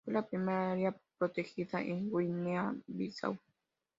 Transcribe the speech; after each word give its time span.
Fue 0.03 0.15
la 0.15 0.25
primera 0.27 0.71
área 0.71 0.95
protegida 1.19 1.79
en 1.79 2.09
Guinea-Bissau. 2.09 3.37